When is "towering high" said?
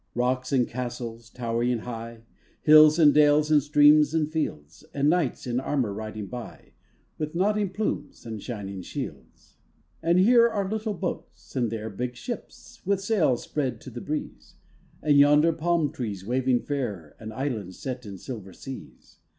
1.29-2.23